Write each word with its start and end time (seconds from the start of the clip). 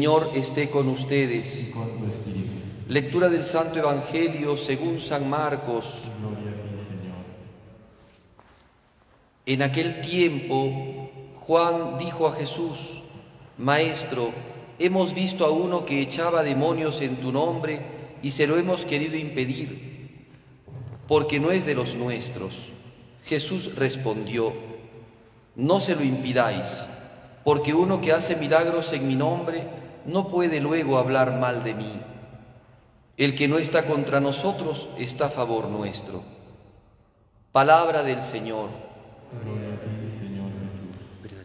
Señor 0.00 0.30
esté 0.34 0.70
con 0.70 0.88
ustedes. 0.88 1.68
y 1.68 1.70
con 1.72 1.98
tu 1.98 2.06
espíritu. 2.06 2.52
Lectura 2.88 3.28
del 3.28 3.44
Santo 3.44 3.78
Evangelio 3.78 4.56
según 4.56 4.98
San 4.98 5.28
Marcos. 5.28 6.04
Gloria 6.18 6.52
a 6.52 6.54
ti, 6.54 6.70
Señor. 6.88 7.16
En 9.44 9.60
aquel 9.60 10.00
tiempo, 10.00 11.10
Juan 11.34 11.98
dijo 11.98 12.26
a 12.26 12.32
Jesús, 12.32 13.02
Maestro, 13.58 14.32
hemos 14.78 15.12
visto 15.12 15.44
a 15.44 15.50
uno 15.50 15.84
que 15.84 16.00
echaba 16.00 16.42
demonios 16.42 17.02
en 17.02 17.16
tu 17.16 17.30
nombre 17.30 17.82
y 18.22 18.30
se 18.30 18.46
lo 18.46 18.56
hemos 18.56 18.86
querido 18.86 19.18
impedir, 19.18 20.24
porque 21.08 21.38
no 21.38 21.50
es 21.50 21.66
de 21.66 21.74
los 21.74 21.94
nuestros. 21.94 22.68
Jesús 23.26 23.74
respondió, 23.76 24.54
No 25.56 25.78
se 25.78 25.94
lo 25.94 26.02
impidáis, 26.02 26.86
porque 27.44 27.74
uno 27.74 28.00
que 28.00 28.14
hace 28.14 28.34
milagros 28.34 28.94
en 28.94 29.06
mi 29.06 29.14
nombre 29.14 29.79
no 30.06 30.28
puede 30.28 30.60
luego 30.60 30.98
hablar 30.98 31.38
mal 31.38 31.64
de 31.64 31.74
mí. 31.74 32.00
El 33.16 33.36
que 33.36 33.48
no 33.48 33.58
está 33.58 33.86
contra 33.86 34.20
nosotros 34.20 34.88
está 34.98 35.26
a 35.26 35.30
favor 35.30 35.68
nuestro. 35.68 36.22
Palabra 37.52 38.02
del 38.02 38.22
Señor. 38.22 38.70
Gloria 39.44 39.74
a 39.74 39.80
ti, 39.80 40.18
Señor 40.18 40.50
Jesús. 40.52 41.36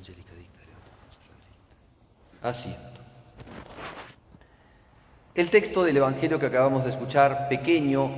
Asiento. 2.41 3.01
El 5.33 5.49
texto 5.49 5.83
del 5.83 5.97
Evangelio 5.97 6.39
que 6.39 6.45
acabamos 6.45 6.85
de 6.85 6.91
escuchar, 6.91 7.49
pequeño, 7.49 8.09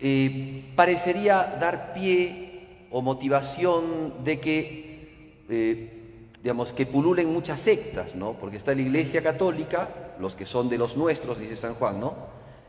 eh, 0.00 0.70
parecería 0.76 1.56
dar 1.58 1.94
pie 1.94 2.86
o 2.90 3.00
motivación 3.00 4.22
de 4.24 4.40
que, 4.40 5.44
eh, 5.48 5.99
digamos, 6.42 6.72
que 6.72 6.86
pululen 6.86 7.28
muchas 7.32 7.60
sectas, 7.60 8.14
¿no? 8.14 8.32
Porque 8.34 8.56
está 8.56 8.74
la 8.74 8.80
Iglesia 8.80 9.22
Católica, 9.22 10.14
los 10.18 10.34
que 10.34 10.46
son 10.46 10.68
de 10.68 10.78
los 10.78 10.96
nuestros, 10.96 11.38
dice 11.38 11.56
San 11.56 11.74
Juan, 11.74 12.00
¿no? 12.00 12.14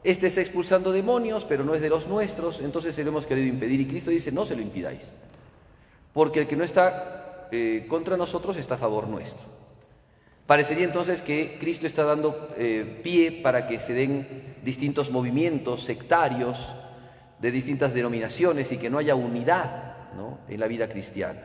Este 0.04 0.28
está 0.28 0.42
expulsando 0.42 0.92
demonios, 0.92 1.46
pero 1.46 1.64
no 1.64 1.76
es 1.76 1.82
de 1.82 1.90
los 1.90 2.08
nuestros, 2.08 2.60
entonces 2.62 2.96
se 2.96 3.04
lo 3.04 3.12
hemos 3.12 3.26
querido 3.26 3.48
impedir. 3.48 3.80
Y 3.80 3.88
Cristo 3.88 4.12
dice, 4.12 4.32
no 4.32 4.46
se 4.46 4.56
lo 4.56 4.62
impidáis, 4.62 5.12
porque 6.14 6.42
el 6.42 6.48
que 6.48 6.56
no 6.56 6.64
está 6.64 7.48
eh, 7.52 7.86
contra 7.88 8.18
nosotros 8.18 8.58
está 8.58 8.76
a 8.76 8.80
favor 8.80 9.08
nuestro. 9.08 9.44
Parecería 10.48 10.84
entonces 10.84 11.22
que 11.22 11.58
Cristo 11.60 11.88
está 11.88 12.04
dando 12.04 12.50
eh, 12.58 13.00
pie 13.04 13.32
para 13.32 13.68
que 13.68 13.80
se 13.80 13.94
den 13.94 14.58
distintos 14.64 15.10
movimientos 15.12 15.84
sectarios 15.84 16.76
de 17.40 17.52
distintas 17.52 17.94
denominaciones 17.94 18.72
y 18.72 18.78
que 18.78 18.90
no 18.90 18.98
haya 18.98 19.16
unidad 19.16 20.12
¿no? 20.18 20.40
en 20.50 20.60
la 20.60 20.68
vida 20.68 20.90
cristiana. 20.90 21.42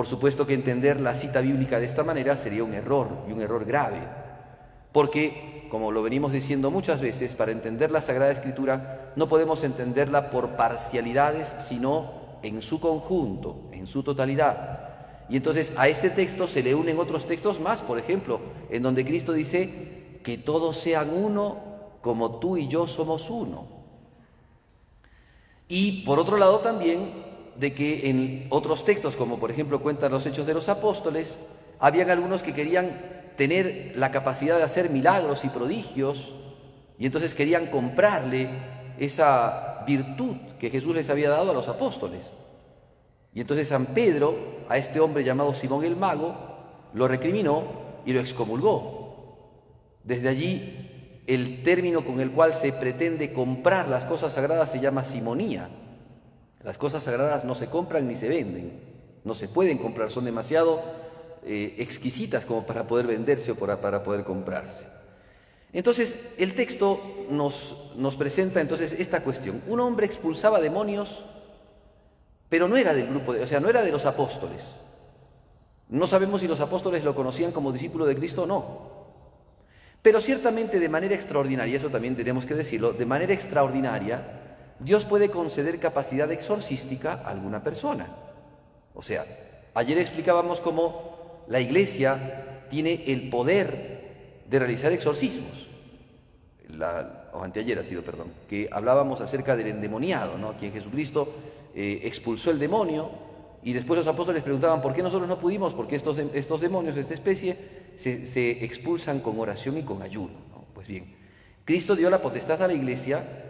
Por 0.00 0.06
supuesto 0.06 0.46
que 0.46 0.54
entender 0.54 0.98
la 0.98 1.14
cita 1.14 1.42
bíblica 1.42 1.78
de 1.78 1.84
esta 1.84 2.02
manera 2.02 2.34
sería 2.34 2.64
un 2.64 2.72
error 2.72 3.18
y 3.28 3.32
un 3.32 3.42
error 3.42 3.66
grave, 3.66 3.98
porque, 4.92 5.66
como 5.70 5.92
lo 5.92 6.02
venimos 6.02 6.32
diciendo 6.32 6.70
muchas 6.70 7.02
veces, 7.02 7.34
para 7.34 7.52
entender 7.52 7.90
la 7.90 8.00
Sagrada 8.00 8.32
Escritura 8.32 9.12
no 9.14 9.28
podemos 9.28 9.62
entenderla 9.62 10.30
por 10.30 10.56
parcialidades, 10.56 11.54
sino 11.58 12.12
en 12.42 12.62
su 12.62 12.80
conjunto, 12.80 13.68
en 13.72 13.86
su 13.86 14.02
totalidad. 14.02 15.26
Y 15.28 15.36
entonces 15.36 15.74
a 15.76 15.86
este 15.88 16.08
texto 16.08 16.46
se 16.46 16.62
le 16.62 16.74
unen 16.74 16.98
otros 16.98 17.26
textos 17.26 17.60
más, 17.60 17.82
por 17.82 17.98
ejemplo, 17.98 18.40
en 18.70 18.82
donde 18.82 19.04
Cristo 19.04 19.34
dice 19.34 20.18
que 20.24 20.38
todos 20.38 20.78
sean 20.78 21.10
uno 21.12 21.58
como 22.00 22.38
tú 22.38 22.56
y 22.56 22.68
yo 22.68 22.86
somos 22.86 23.28
uno. 23.28 23.66
Y 25.68 26.04
por 26.06 26.18
otro 26.18 26.38
lado 26.38 26.60
también 26.60 27.28
de 27.60 27.74
que 27.74 28.08
en 28.08 28.46
otros 28.48 28.86
textos, 28.86 29.16
como 29.16 29.38
por 29.38 29.50
ejemplo 29.50 29.82
cuentan 29.82 30.10
los 30.10 30.24
Hechos 30.26 30.46
de 30.46 30.54
los 30.54 30.70
Apóstoles, 30.70 31.38
habían 31.78 32.08
algunos 32.08 32.42
que 32.42 32.54
querían 32.54 33.02
tener 33.36 33.92
la 33.96 34.10
capacidad 34.10 34.56
de 34.56 34.62
hacer 34.62 34.88
milagros 34.88 35.44
y 35.44 35.50
prodigios 35.50 36.34
y 36.98 37.04
entonces 37.04 37.34
querían 37.34 37.66
comprarle 37.66 38.48
esa 38.98 39.84
virtud 39.86 40.36
que 40.58 40.70
Jesús 40.70 40.94
les 40.94 41.10
había 41.10 41.28
dado 41.28 41.50
a 41.50 41.54
los 41.54 41.68
apóstoles. 41.68 42.32
Y 43.34 43.42
entonces 43.42 43.68
San 43.68 43.86
Pedro, 43.86 44.36
a 44.68 44.78
este 44.78 44.98
hombre 44.98 45.22
llamado 45.22 45.52
Simón 45.52 45.84
el 45.84 45.96
Mago, 45.96 46.34
lo 46.94 47.08
recriminó 47.08 47.64
y 48.06 48.14
lo 48.14 48.20
excomulgó. 48.20 49.98
Desde 50.02 50.28
allí, 50.28 51.22
el 51.26 51.62
término 51.62 52.06
con 52.06 52.20
el 52.20 52.30
cual 52.30 52.54
se 52.54 52.72
pretende 52.72 53.34
comprar 53.34 53.88
las 53.88 54.06
cosas 54.06 54.32
sagradas 54.32 54.72
se 54.72 54.80
llama 54.80 55.04
simonía. 55.04 55.68
Las 56.62 56.78
cosas 56.78 57.02
sagradas 57.02 57.44
no 57.44 57.54
se 57.54 57.68
compran 57.68 58.06
ni 58.06 58.14
se 58.14 58.28
venden, 58.28 58.80
no 59.24 59.34
se 59.34 59.48
pueden 59.48 59.78
comprar, 59.78 60.10
son 60.10 60.24
demasiado 60.24 60.82
eh, 61.44 61.76
exquisitas 61.78 62.44
como 62.44 62.66
para 62.66 62.86
poder 62.86 63.06
venderse 63.06 63.52
o 63.52 63.56
para, 63.56 63.80
para 63.80 64.02
poder 64.02 64.24
comprarse. 64.24 64.84
Entonces, 65.72 66.18
el 66.36 66.54
texto 66.54 67.00
nos, 67.30 67.76
nos 67.96 68.16
presenta 68.16 68.60
entonces 68.60 68.92
esta 68.92 69.22
cuestión. 69.22 69.62
Un 69.68 69.80
hombre 69.80 70.04
expulsaba 70.04 70.60
demonios 70.60 71.22
pero 72.50 72.66
no 72.68 72.76
era 72.76 72.92
del 72.92 73.06
grupo, 73.06 73.32
de, 73.32 73.44
o 73.44 73.46
sea, 73.46 73.60
no 73.60 73.70
era 73.70 73.80
de 73.82 73.92
los 73.92 74.04
apóstoles. 74.04 74.74
No 75.88 76.06
sabemos 76.06 76.42
si 76.42 76.48
los 76.48 76.60
apóstoles 76.60 77.04
lo 77.04 77.14
conocían 77.14 77.52
como 77.52 77.72
discípulo 77.72 78.04
de 78.04 78.16
Cristo 78.16 78.42
o 78.42 78.46
no. 78.46 78.90
Pero 80.02 80.20
ciertamente 80.20 80.80
de 80.80 80.88
manera 80.88 81.14
extraordinaria, 81.14 81.76
eso 81.76 81.90
también 81.90 82.16
tenemos 82.16 82.46
que 82.46 82.54
decirlo, 82.54 82.92
de 82.92 83.06
manera 83.06 83.32
extraordinaria, 83.32 84.39
Dios 84.80 85.04
puede 85.04 85.30
conceder 85.30 85.78
capacidad 85.78 86.30
exorcística 86.32 87.12
a 87.12 87.30
alguna 87.30 87.62
persona. 87.62 88.08
O 88.94 89.02
sea, 89.02 89.26
ayer 89.74 89.98
explicábamos 89.98 90.60
cómo 90.60 91.44
la 91.48 91.60
iglesia 91.60 92.64
tiene 92.70 93.04
el 93.06 93.28
poder 93.28 94.42
de 94.48 94.58
realizar 94.58 94.92
exorcismos. 94.92 95.68
La, 96.68 97.28
o 97.32 97.42
anteayer 97.42 97.78
ha 97.78 97.84
sido, 97.84 98.02
perdón, 98.02 98.28
que 98.48 98.68
hablábamos 98.72 99.20
acerca 99.20 99.56
del 99.56 99.68
endemoniado, 99.68 100.38
¿no? 100.38 100.56
Quien 100.56 100.72
Jesucristo 100.72 101.28
eh, 101.74 102.00
expulsó 102.04 102.50
el 102.50 102.58
demonio 102.58 103.10
y 103.62 103.72
después 103.72 103.98
los 103.98 104.06
apóstoles 104.06 104.42
preguntaban, 104.42 104.80
¿por 104.80 104.94
qué 104.94 105.02
nosotros 105.02 105.28
no 105.28 105.38
pudimos? 105.38 105.74
Porque 105.74 105.96
estos, 105.96 106.18
estos 106.18 106.60
demonios 106.60 106.94
de 106.94 107.02
esta 107.02 107.14
especie 107.14 107.56
se, 107.96 108.64
expulsan 108.64 109.20
con 109.20 109.38
oración 109.38 109.76
y 109.76 109.82
con 109.82 110.00
ayuno. 110.02 110.32
¿no? 110.50 110.64
Pues 110.72 110.86
bien, 110.86 111.14
Cristo 111.64 111.94
dio 111.94 112.08
la 112.08 112.22
potestad 112.22 112.62
a 112.62 112.66
la 112.66 112.72
iglesia 112.74 113.49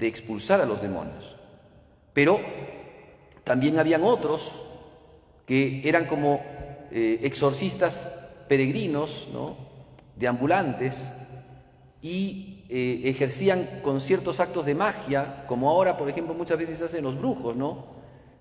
de 0.00 0.08
expulsar 0.08 0.60
a 0.60 0.66
los 0.66 0.82
demonios, 0.82 1.36
pero 2.12 2.40
también 3.44 3.78
habían 3.78 4.02
otros 4.02 4.60
que 5.46 5.88
eran 5.88 6.06
como 6.06 6.40
eh, 6.90 7.20
exorcistas 7.22 8.10
peregrinos, 8.48 9.28
¿no? 9.32 9.56
deambulantes, 10.16 11.12
y 12.02 12.64
eh, 12.68 13.02
ejercían 13.04 13.80
con 13.82 14.00
ciertos 14.00 14.40
actos 14.40 14.66
de 14.66 14.74
magia, 14.74 15.44
como 15.46 15.68
ahora, 15.68 15.96
por 15.96 16.08
ejemplo, 16.08 16.34
muchas 16.34 16.58
veces 16.58 16.80
hacen 16.82 17.04
los 17.04 17.18
brujos, 17.18 17.56
¿no? 17.56 17.86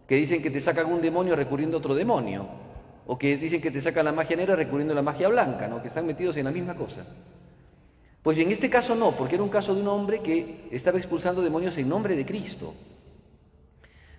Que 0.07 0.15
dicen 0.15 0.41
que 0.41 0.51
te 0.51 0.61
sacan 0.61 0.91
un 0.91 1.01
demonio 1.01 1.35
recurriendo 1.35 1.77
a 1.77 1.79
otro 1.79 1.95
demonio, 1.95 2.47
o 3.07 3.17
que 3.17 3.37
dicen 3.37 3.61
que 3.61 3.71
te 3.71 3.81
sacan 3.81 4.05
la 4.05 4.11
magia 4.11 4.35
negra 4.35 4.55
recurriendo 4.55 4.93
a 4.93 4.95
la 4.95 5.01
magia 5.01 5.27
blanca, 5.29 5.67
¿no? 5.67 5.81
Que 5.81 5.87
están 5.87 6.05
metidos 6.05 6.37
en 6.37 6.45
la 6.45 6.51
misma 6.51 6.75
cosa. 6.75 7.05
Pues 8.23 8.35
bien, 8.35 8.49
en 8.49 8.53
este 8.53 8.69
caso 8.69 8.95
no, 8.95 9.15
porque 9.15 9.35
era 9.35 9.43
un 9.43 9.49
caso 9.49 9.73
de 9.73 9.81
un 9.81 9.87
hombre 9.87 10.19
que 10.19 10.67
estaba 10.71 10.97
expulsando 10.97 11.41
demonios 11.41 11.77
en 11.77 11.87
nombre 11.89 12.15
de 12.15 12.25
Cristo. 12.25 12.73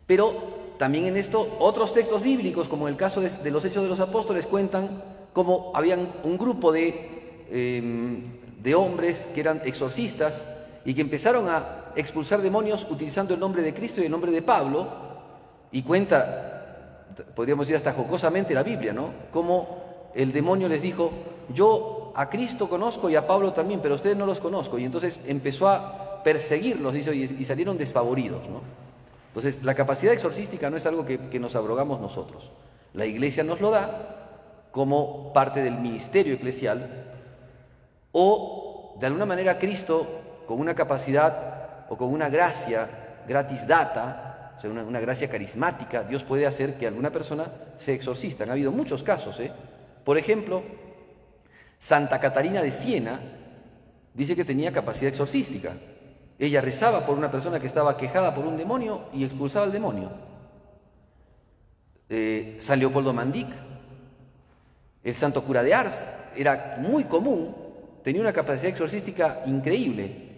Pero 0.06 0.74
también 0.78 1.04
en 1.04 1.16
esto 1.16 1.56
otros 1.60 1.92
textos 1.92 2.22
bíblicos, 2.22 2.68
como 2.68 2.88
el 2.88 2.96
caso 2.96 3.20
de, 3.20 3.50
los 3.50 3.64
Hechos 3.64 3.82
de 3.82 3.88
los 3.88 4.00
Apóstoles, 4.00 4.46
cuentan 4.46 5.04
cómo 5.32 5.72
habían 5.74 6.10
un 6.24 6.38
grupo 6.38 6.72
de 6.72 7.46
eh, 7.50 8.38
de 8.62 8.74
hombres 8.74 9.28
que 9.34 9.40
eran 9.40 9.62
exorcistas 9.64 10.46
y 10.84 10.94
que 10.94 11.00
empezaron 11.00 11.48
a 11.48 11.92
expulsar 11.96 12.40
demonios 12.42 12.86
utilizando 12.90 13.34
el 13.34 13.40
nombre 13.40 13.62
de 13.62 13.74
Cristo 13.74 14.00
y 14.00 14.04
el 14.04 14.10
nombre 14.10 14.32
de 14.32 14.42
Pablo, 14.42 14.88
y 15.72 15.82
cuenta, 15.82 17.06
podríamos 17.34 17.66
decir 17.66 17.76
hasta 17.76 17.92
jocosamente 17.92 18.54
la 18.54 18.62
Biblia, 18.62 18.92
¿no? 18.92 19.10
Como 19.32 20.10
el 20.14 20.32
demonio 20.32 20.68
les 20.68 20.82
dijo, 20.82 21.10
yo 21.52 21.99
a 22.20 22.28
Cristo 22.28 22.68
conozco 22.68 23.08
y 23.08 23.16
a 23.16 23.26
Pablo 23.26 23.54
también, 23.54 23.80
pero 23.80 23.94
a 23.94 23.96
ustedes 23.96 24.14
no 24.14 24.26
los 24.26 24.40
conozco, 24.40 24.78
y 24.78 24.84
entonces 24.84 25.22
empezó 25.26 25.68
a 25.68 26.22
perseguirlos, 26.22 26.92
dice, 26.92 27.16
y 27.16 27.44
salieron 27.46 27.78
despavoridos, 27.78 28.46
¿no? 28.46 28.60
Entonces, 29.28 29.62
la 29.62 29.74
capacidad 29.74 30.12
exorcística 30.12 30.68
no 30.68 30.76
es 30.76 30.84
algo 30.84 31.06
que, 31.06 31.40
nos 31.40 31.56
abrogamos 31.56 31.98
nosotros. 31.98 32.50
La 32.92 33.06
iglesia 33.06 33.42
nos 33.42 33.62
lo 33.62 33.70
da 33.70 34.66
como 34.70 35.32
parte 35.32 35.62
del 35.62 35.78
ministerio 35.78 36.34
eclesial 36.34 37.06
o 38.12 38.98
de 39.00 39.06
alguna 39.06 39.24
manera 39.24 39.58
Cristo, 39.58 40.06
con 40.46 40.60
una 40.60 40.74
capacidad 40.74 41.86
o 41.88 41.96
con 41.96 42.12
una 42.12 42.28
gracia 42.28 43.22
gratis 43.26 43.66
data, 43.66 44.56
o 44.58 44.60
sea, 44.60 44.68
una, 44.68 44.82
una, 44.82 45.00
gracia 45.00 45.30
carismática, 45.30 46.02
Dios 46.02 46.22
puede 46.22 46.46
hacer 46.46 46.76
que 46.76 46.86
alguna 46.86 47.10
persona 47.10 47.50
se 47.78 47.94
exorcista. 47.94 48.44
Han 48.44 48.50
habido 48.50 48.72
muchos 48.72 49.02
casos. 49.02 49.40
¿eh? 49.40 49.50
Por 50.04 50.18
ejemplo, 50.18 50.62
Santa 51.80 52.20
Catarina 52.20 52.60
de 52.60 52.72
Siena 52.72 53.18
dice 54.12 54.36
que 54.36 54.44
tenía 54.44 54.70
capacidad 54.70 55.08
exorcística. 55.08 55.72
Ella 56.38 56.60
rezaba 56.60 57.06
por 57.06 57.16
una 57.16 57.30
persona 57.30 57.58
que 57.58 57.66
estaba 57.66 57.96
quejada 57.96 58.34
por 58.34 58.44
un 58.44 58.58
demonio 58.58 59.06
y 59.14 59.24
expulsaba 59.24 59.64
al 59.64 59.72
demonio. 59.72 60.10
Eh, 62.10 62.58
San 62.60 62.78
Leopoldo 62.78 63.14
Mandic, 63.14 63.48
el 65.02 65.14
santo 65.14 65.42
cura 65.42 65.62
de 65.62 65.72
Ars, 65.72 66.06
era 66.36 66.76
muy 66.80 67.04
común, 67.04 67.56
tenía 68.04 68.20
una 68.20 68.34
capacidad 68.34 68.70
exorcística 68.70 69.42
increíble, 69.46 70.28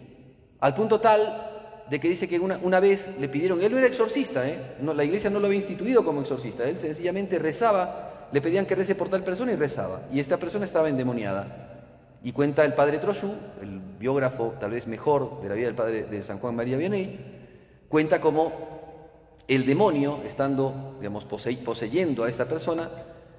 al 0.61 0.75
punto 0.75 1.01
tal 1.01 1.83
de 1.91 1.99
que 1.99 2.09
dice 2.09 2.29
que 2.29 2.39
una, 2.39 2.59
una 2.63 2.79
vez 2.79 3.11
le 3.19 3.29
pidieron, 3.29 3.61
él 3.61 3.77
era 3.77 3.89
exorcista, 3.89 4.49
¿eh? 4.49 4.77
no, 4.81 4.95
la 4.95 5.03
iglesia 5.03 5.29
no 5.29 5.41
lo 5.41 5.47
había 5.47 5.59
instituido 5.59 6.05
como 6.05 6.21
exorcista, 6.21 6.63
él 6.69 6.79
sencillamente 6.79 7.41
rezaba, 7.41 8.22
le 8.33 8.41
pedían 8.41 8.67
que 8.67 8.75
rece 8.75 8.95
por 8.95 9.09
tal 9.09 9.23
persona 9.23 9.53
y 9.53 9.57
rezaba, 9.57 10.03
y 10.11 10.21
esta 10.21 10.39
persona 10.39 10.65
estaba 10.65 10.89
endemoniada. 10.89 11.69
Y 12.25 12.33
cuenta 12.33 12.65
el 12.65 12.75
padre 12.75 12.99
Trochu, 12.99 13.33
el 13.61 13.81
biógrafo 13.99 14.55
tal 14.61 14.71
vez 14.71 14.87
mejor 14.87 15.43
de 15.43 15.49
la 15.49 15.55
vida 15.55 15.67
del 15.67 15.75
padre 15.75 16.05
de 16.05 16.23
San 16.23 16.39
Juan 16.39 16.55
María 16.55 16.77
Vianney, 16.77 17.19
cuenta 17.89 18.21
cómo 18.21 18.53
el 19.49 19.67
demonio, 19.67 20.21
estando, 20.25 20.97
digamos, 20.99 21.27
poseyendo 21.27 22.25
a 22.25 22.29
esta 22.29 22.47
persona, 22.47 22.91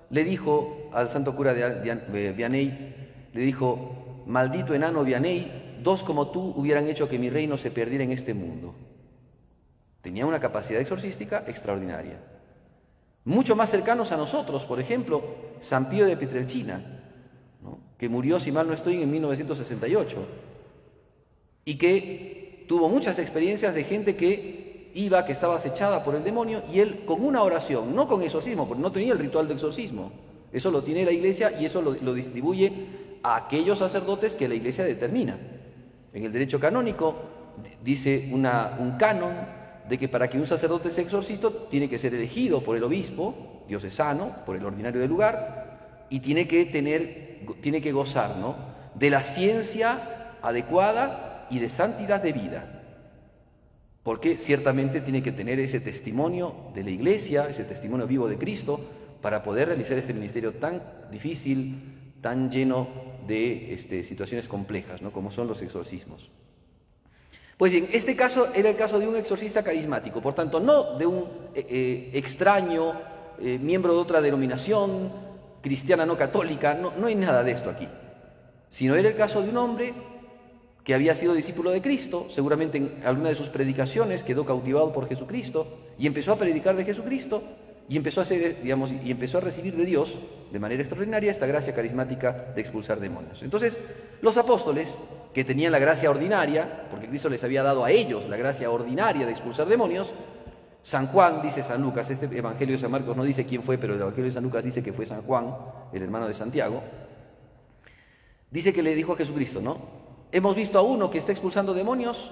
le 0.10 0.24
dijo 0.24 0.90
al 0.94 1.10
santo 1.10 1.36
cura 1.36 1.54
de 1.54 2.34
Vianney, 2.34 3.30
le 3.34 3.42
dijo, 3.42 4.24
maldito 4.28 4.74
enano 4.74 5.04
Vianney, 5.04 5.80
dos 5.82 6.04
como 6.04 6.30
tú 6.30 6.54
hubieran 6.56 6.88
hecho 6.88 7.10
que 7.10 7.18
mi 7.18 7.30
reino 7.30 7.58
se 7.58 7.72
perdiera 7.72 8.04
en 8.04 8.12
este 8.12 8.34
mundo. 8.34 8.76
Tenía 10.02 10.26
una 10.26 10.40
capacidad 10.40 10.82
exorcística 10.82 11.46
extraordinaria. 11.48 12.20
Mucho 13.26 13.56
más 13.56 13.70
cercanos 13.70 14.12
a 14.12 14.18
nosotros, 14.18 14.66
por 14.66 14.80
ejemplo, 14.80 15.22
San 15.60 15.90
Pío 15.90 16.06
de 16.06 16.18
Pietrelcina, 16.18 17.00
que 17.98 18.10
murió, 18.10 18.40
si 18.40 18.52
mal 18.52 18.68
no 18.68 18.74
estoy, 18.74 19.02
en 19.02 19.10
1968, 19.12 20.18
y 21.64 21.78
que 21.78 22.66
tuvo 22.68 22.90
muchas 22.90 23.20
experiencias 23.20 23.74
de 23.74 23.86
gente 23.86 24.18
que 24.18 24.92
iba, 24.94 25.26
que 25.26 25.32
estaba 25.32 25.56
acechada 25.56 26.04
por 26.04 26.16
el 26.16 26.24
demonio, 26.24 26.64
y 26.72 26.82
él 26.82 27.06
con 27.06 27.24
una 27.24 27.44
oración, 27.44 27.96
no 27.96 28.10
con 28.10 28.22
exorcismo, 28.22 28.68
porque 28.68 28.84
no 28.84 28.92
tenía 28.92 29.14
el 29.14 29.20
ritual 29.20 29.48
de 29.48 29.54
exorcismo, 29.54 30.12
eso 30.52 30.70
lo 30.70 30.84
tiene 30.84 31.06
la 31.06 31.12
iglesia 31.12 31.60
y 31.60 31.66
eso 31.66 31.82
lo, 31.82 32.14
distribuye 32.14 32.72
a 33.24 33.38
aquellos 33.38 33.80
sacerdotes 33.80 34.36
que 34.36 34.48
la 34.48 34.56
iglesia 34.56 34.84
determina. 34.84 35.38
En 36.14 36.26
el 36.26 36.32
derecho 36.32 36.60
canónico 36.60 37.16
dice 37.84 38.30
un 38.32 38.98
canon 39.00 39.63
de 39.88 39.98
que 39.98 40.08
para 40.08 40.30
que 40.30 40.38
un 40.38 40.46
sacerdote 40.46 40.90
sea 40.90 41.04
exorcista 41.04 41.50
tiene 41.70 41.90
que 41.90 42.00
ser 42.00 42.14
elegido 42.14 42.64
por 42.64 42.78
el 42.78 42.84
obispo 42.84 43.64
diocesano, 43.68 44.38
por 44.46 44.56
el 44.56 44.66
ordinario 44.66 45.02
del 45.02 45.10
lugar, 45.10 46.06
y 46.10 46.20
tiene 46.20 46.48
que 46.48 46.66
tener, 46.66 47.46
tiene 47.62 47.82
que 47.82 47.92
gozar 47.92 48.38
¿no? 48.38 48.56
de 48.96 49.10
la 49.10 49.24
ciencia 49.24 50.38
adecuada 50.42 51.48
y 51.50 51.60
de 51.60 51.70
santidad 51.70 52.22
de 52.22 52.34
vida. 52.34 52.82
Porque 54.04 54.38
ciertamente 54.38 55.02
tiene 55.02 55.24
que 55.24 55.32
tener 55.32 55.60
ese 55.60 55.80
testimonio 55.80 56.72
de 56.74 56.84
la 56.84 56.92
iglesia, 56.92 57.48
ese 57.50 57.64
testimonio 57.64 58.06
vivo 58.06 58.28
de 58.28 58.38
Cristo, 58.38 58.80
para 59.22 59.42
poder 59.44 59.70
realizar 59.70 59.98
este 59.98 60.14
ministerio 60.14 60.56
tan 60.56 60.84
difícil, 61.10 62.18
tan 62.22 62.52
lleno 62.52 62.90
de 63.26 63.74
este, 63.74 64.04
situaciones 64.04 64.48
complejas, 64.48 65.02
¿no? 65.02 65.12
como 65.12 65.32
son 65.32 65.48
los 65.48 65.62
exorcismos. 65.62 66.30
Pues 67.64 67.72
bien, 67.72 67.88
este 67.94 68.18
caso 68.18 68.50
era 68.54 68.70
el 68.70 68.76
caso 68.76 69.00
de 69.00 69.08
un 69.08 69.16
exorcista 69.16 69.64
carismático, 69.64 70.22
por 70.22 70.34
tanto, 70.34 70.60
no 70.60 70.98
de 70.98 71.06
un 71.06 71.20
eh, 71.56 71.66
eh, 71.70 72.10
extraño 72.12 72.92
eh, 73.40 73.58
miembro 73.58 73.94
de 73.94 74.00
otra 74.00 74.20
denominación 74.20 75.10
cristiana 75.62 76.06
no 76.06 76.18
católica, 76.18 76.74
no, 76.74 76.92
no 76.98 77.08
hay 77.08 77.16
nada 77.16 77.42
de 77.42 77.54
esto 77.54 77.70
aquí, 77.70 77.88
sino 78.70 78.96
era 78.96 79.08
el 79.08 79.16
caso 79.16 79.42
de 79.42 79.48
un 79.48 79.56
hombre 79.56 79.94
que 80.84 80.94
había 80.94 81.16
sido 81.16 81.34
discípulo 81.34 81.72
de 81.72 81.82
Cristo, 81.82 82.28
seguramente 82.30 82.80
en 82.80 83.02
alguna 83.06 83.30
de 83.30 83.36
sus 83.36 83.48
predicaciones 83.48 84.24
quedó 84.24 84.44
cautivado 84.44 84.92
por 84.92 85.08
Jesucristo 85.08 85.94
y 85.98 86.06
empezó 86.06 86.34
a 86.34 86.38
predicar 86.38 86.76
de 86.76 86.84
Jesucristo 86.84 87.44
y 87.90 87.98
empezó 87.98 88.22
a 88.22 88.24
hacer, 88.24 88.62
digamos, 88.62 88.92
y 88.92 89.12
empezó 89.12 89.40
a 89.40 89.42
recibir 89.42 89.76
de 89.76 89.86
Dios 89.86 90.20
de 90.52 90.60
manera 90.60 90.82
extraordinaria 90.82 91.32
esta 91.32 91.46
gracia 91.46 91.74
carismática 91.74 92.54
de 92.56 92.62
expulsar 92.62 93.00
demonios. 93.00 93.42
Entonces, 93.44 93.80
los 94.22 94.38
apóstoles, 94.38 94.98
que 95.34 95.44
tenían 95.44 95.72
la 95.72 95.80
gracia 95.80 96.10
ordinaria, 96.10 96.88
porque 96.90 97.08
Cristo 97.08 97.28
les 97.28 97.44
había 97.44 97.64
dado 97.64 97.84
a 97.84 97.92
ellos 97.92 98.30
la 98.30 98.38
gracia 98.38 98.70
ordinaria 98.70 99.26
de 99.26 99.32
expulsar 99.32 99.68
demonios, 99.68 100.14
San 100.84 101.08
Juan, 101.08 101.42
dice 101.42 101.64
San 101.64 101.82
Lucas, 101.82 102.10
este 102.12 102.26
Evangelio 102.38 102.76
de 102.76 102.82
San 102.82 102.92
Marcos 102.92 103.16
no 103.18 103.24
dice 103.24 103.46
quién 103.46 103.64
fue, 103.64 103.78
pero 103.78 103.96
el 103.96 104.02
Evangelio 104.02 104.26
de 104.26 104.32
San 104.32 104.44
Lucas 104.44 104.64
dice 104.64 104.84
que 104.84 104.94
fue 104.94 105.06
San 105.06 105.22
Juan, 105.24 105.56
el 105.92 106.04
hermano 106.04 106.28
de 106.28 106.34
Santiago, 106.34 106.84
dice 108.52 108.74
que 108.74 108.84
le 108.84 108.94
dijo 108.94 109.14
a 109.14 109.18
Jesucristo, 109.18 109.62
¿no? 109.62 110.04
Hemos 110.32 110.56
visto 110.56 110.78
a 110.78 110.82
uno 110.82 111.10
que 111.10 111.18
está 111.18 111.32
expulsando 111.32 111.74
demonios, 111.74 112.32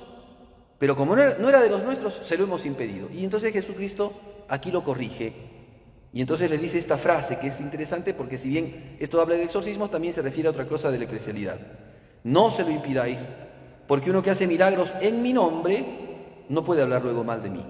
pero 0.77 0.95
como 0.95 1.15
no 1.15 1.49
era 1.49 1.61
de 1.61 1.69
los 1.69 1.83
nuestros, 1.83 2.15
se 2.15 2.37
lo 2.37 2.43
hemos 2.43 2.65
impedido. 2.65 3.09
Y 3.11 3.23
entonces 3.23 3.53
Jesucristo 3.53 4.13
aquí 4.51 4.69
lo 4.69 4.83
corrige. 4.83 5.33
Y 6.13 6.19
entonces 6.19 6.49
le 6.49 6.57
dice 6.57 6.77
esta 6.77 6.97
frase 6.97 7.39
que 7.39 7.47
es 7.47 7.59
interesante 7.61 8.13
porque 8.13 8.37
si 8.37 8.49
bien 8.49 8.97
esto 8.99 9.21
habla 9.21 9.35
de 9.35 9.43
exorcismo, 9.43 9.89
también 9.89 10.13
se 10.13 10.21
refiere 10.21 10.47
a 10.47 10.51
otra 10.51 10.67
cosa 10.67 10.91
de 10.91 10.97
la 10.99 11.05
eclesialidad. 11.05 11.57
No 12.25 12.51
se 12.51 12.63
lo 12.63 12.69
impidáis, 12.69 13.29
porque 13.87 14.11
uno 14.11 14.21
que 14.21 14.29
hace 14.29 14.47
milagros 14.47 14.93
en 14.99 15.21
mi 15.23 15.31
nombre 15.31 15.85
no 16.49 16.65
puede 16.65 16.81
hablar 16.81 17.01
luego 17.01 17.23
mal 17.23 17.41
de 17.41 17.49
mí. 17.49 17.65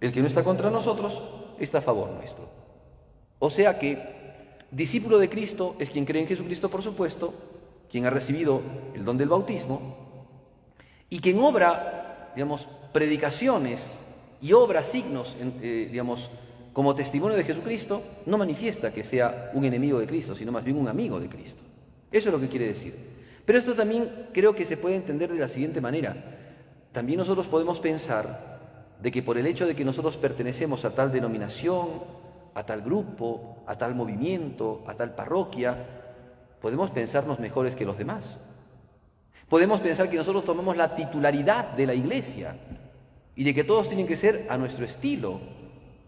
El 0.00 0.12
que 0.12 0.20
no 0.20 0.28
está 0.28 0.44
contra 0.44 0.70
nosotros 0.70 1.20
está 1.58 1.78
a 1.78 1.82
favor 1.82 2.10
nuestro. 2.10 2.48
O 3.40 3.50
sea 3.50 3.78
que 3.78 3.98
discípulo 4.70 5.18
de 5.18 5.28
Cristo 5.28 5.74
es 5.80 5.90
quien 5.90 6.04
cree 6.04 6.22
en 6.22 6.28
Jesucristo, 6.28 6.70
por 6.70 6.82
supuesto, 6.82 7.34
quien 7.90 8.06
ha 8.06 8.10
recibido 8.10 8.62
el 8.94 9.04
don 9.04 9.18
del 9.18 9.28
bautismo 9.28 9.96
y 11.10 11.18
quien 11.18 11.40
obra, 11.40 12.32
digamos, 12.36 12.68
predicaciones 12.92 13.98
y 14.44 14.52
obra 14.52 14.84
signos, 14.84 15.38
eh, 15.40 15.88
digamos, 15.90 16.28
como 16.74 16.94
testimonio 16.94 17.34
de 17.34 17.44
Jesucristo, 17.44 18.02
no 18.26 18.36
manifiesta 18.36 18.92
que 18.92 19.02
sea 19.02 19.50
un 19.54 19.64
enemigo 19.64 19.98
de 19.98 20.06
Cristo, 20.06 20.34
sino 20.34 20.52
más 20.52 20.62
bien 20.62 20.76
un 20.76 20.86
amigo 20.86 21.18
de 21.18 21.30
Cristo. 21.30 21.62
Eso 22.12 22.28
es 22.28 22.34
lo 22.34 22.38
que 22.38 22.50
quiere 22.50 22.66
decir. 22.66 22.94
Pero 23.46 23.58
esto 23.58 23.72
también 23.72 24.28
creo 24.34 24.54
que 24.54 24.66
se 24.66 24.76
puede 24.76 24.96
entender 24.96 25.32
de 25.32 25.38
la 25.38 25.48
siguiente 25.48 25.80
manera. 25.80 26.14
También 26.92 27.20
nosotros 27.20 27.48
podemos 27.48 27.80
pensar 27.80 28.60
de 29.00 29.10
que 29.10 29.22
por 29.22 29.38
el 29.38 29.46
hecho 29.46 29.66
de 29.66 29.74
que 29.74 29.82
nosotros 29.82 30.18
pertenecemos 30.18 30.84
a 30.84 30.94
tal 30.94 31.10
denominación, 31.10 32.02
a 32.52 32.66
tal 32.66 32.82
grupo, 32.82 33.62
a 33.66 33.78
tal 33.78 33.94
movimiento, 33.94 34.84
a 34.86 34.92
tal 34.92 35.14
parroquia, 35.14 35.74
podemos 36.60 36.90
pensarnos 36.90 37.40
mejores 37.40 37.74
que 37.74 37.86
los 37.86 37.96
demás. 37.96 38.36
Podemos 39.48 39.80
pensar 39.80 40.10
que 40.10 40.18
nosotros 40.18 40.44
tomamos 40.44 40.76
la 40.76 40.94
titularidad 40.94 41.72
de 41.72 41.86
la 41.86 41.94
iglesia 41.94 42.58
y 43.36 43.44
de 43.44 43.54
que 43.54 43.64
todos 43.64 43.88
tienen 43.88 44.06
que 44.06 44.16
ser 44.16 44.46
a 44.48 44.56
nuestro 44.56 44.84
estilo, 44.84 45.40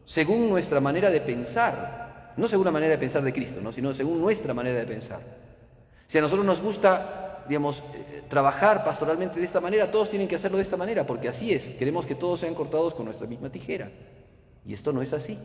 según 0.04 0.48
nuestra 0.48 0.80
manera 0.80 1.10
de 1.10 1.20
pensar, 1.20 2.34
no 2.36 2.46
según 2.46 2.66
la 2.66 2.72
manera 2.72 2.92
de 2.92 2.98
pensar 2.98 3.22
de 3.22 3.32
Cristo, 3.32 3.60
¿no? 3.60 3.72
sino 3.72 3.92
según 3.94 4.20
nuestra 4.20 4.54
manera 4.54 4.78
de 4.78 4.86
pensar. 4.86 5.20
Si 6.06 6.18
a 6.18 6.20
nosotros 6.20 6.46
nos 6.46 6.60
gusta, 6.60 7.44
digamos, 7.48 7.82
eh, 7.94 8.22
trabajar 8.28 8.84
pastoralmente 8.84 9.38
de 9.40 9.44
esta 9.44 9.60
manera, 9.60 9.90
todos 9.90 10.10
tienen 10.10 10.28
que 10.28 10.36
hacerlo 10.36 10.58
de 10.58 10.62
esta 10.62 10.76
manera, 10.76 11.04
porque 11.04 11.28
así 11.28 11.52
es, 11.52 11.70
queremos 11.70 12.06
que 12.06 12.14
todos 12.14 12.40
sean 12.40 12.54
cortados 12.54 12.94
con 12.94 13.06
nuestra 13.06 13.26
misma 13.26 13.50
tijera. 13.50 13.90
Y 14.64 14.72
esto 14.72 14.92
no 14.92 15.02
es 15.02 15.12
así. 15.12 15.38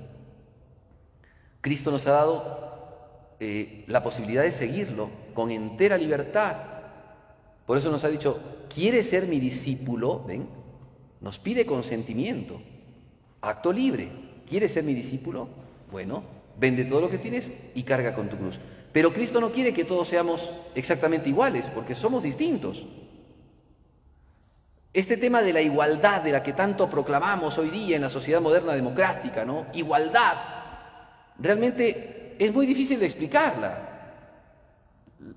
Cristo 1.61 1.91
nos 1.91 2.05
ha 2.07 2.11
dado 2.11 3.35
eh, 3.39 3.85
la 3.87 4.03
posibilidad 4.03 4.43
de 4.43 4.51
seguirlo 4.51 5.09
con 5.33 5.49
entera 5.49 5.97
libertad. 5.97 6.57
Por 7.65 7.77
eso 7.77 7.89
nos 7.89 8.03
ha 8.03 8.09
dicho, 8.09 8.39
¿quiere 8.73 9.03
ser 9.03 9.27
mi 9.27 9.39
discípulo? 9.39 10.23
Ven, 10.27 10.47
nos 11.21 11.39
pide 11.39 11.65
consentimiento, 11.65 12.61
acto 13.41 13.71
libre. 13.71 14.11
¿Quieres 14.47 14.73
ser 14.73 14.83
mi 14.83 14.93
discípulo? 14.93 15.47
Bueno, 15.91 16.23
vende 16.57 16.83
todo 16.85 17.01
lo 17.01 17.09
que 17.09 17.19
tienes 17.19 17.51
y 17.73 17.83
carga 17.83 18.13
con 18.13 18.27
tu 18.27 18.37
cruz. 18.37 18.59
Pero 18.91 19.13
Cristo 19.13 19.39
no 19.39 19.51
quiere 19.51 19.71
que 19.73 19.85
todos 19.85 20.07
seamos 20.07 20.51
exactamente 20.75 21.29
iguales, 21.29 21.69
porque 21.73 21.95
somos 21.95 22.23
distintos. 22.23 22.85
Este 24.93 25.15
tema 25.15 25.41
de 25.41 25.53
la 25.53 25.61
igualdad 25.61 26.21
de 26.21 26.33
la 26.33 26.43
que 26.43 26.51
tanto 26.51 26.89
proclamamos 26.89 27.57
hoy 27.57 27.69
día 27.69 27.95
en 27.95 28.01
la 28.01 28.09
sociedad 28.09 28.41
moderna 28.41 28.73
democrática, 28.73 29.45
¿no? 29.45 29.67
Igualdad, 29.73 30.35
realmente 31.39 32.35
es 32.37 32.53
muy 32.53 32.65
difícil 32.65 32.99
de 32.99 33.05
explicarla. 33.05 33.87